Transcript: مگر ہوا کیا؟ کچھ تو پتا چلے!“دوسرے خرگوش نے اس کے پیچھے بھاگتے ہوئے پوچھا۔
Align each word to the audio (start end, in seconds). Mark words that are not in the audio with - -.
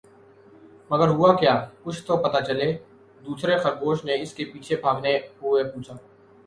مگر 0.91 1.07
ہوا 1.07 1.31
کیا؟ 1.39 1.53
کچھ 1.83 2.01
تو 2.07 2.17
پتا 2.23 2.39
چلے!“دوسرے 2.41 3.57
خرگوش 3.63 4.03
نے 4.05 4.13
اس 4.21 4.33
کے 4.33 4.43
پیچھے 4.51 4.75
بھاگتے 4.83 5.17
ہوئے 5.41 5.63
پوچھا۔ 5.71 5.95